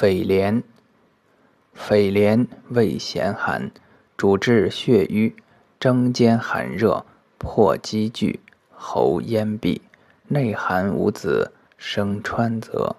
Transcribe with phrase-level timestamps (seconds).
[0.00, 0.62] 匪连
[1.74, 3.72] 匪连味咸寒，
[4.16, 5.34] 主治血瘀，
[5.80, 7.04] 蒸兼寒热，
[7.36, 8.38] 破积聚，
[8.70, 9.82] 喉咽闭，
[10.28, 12.94] 内寒无子，生川泽。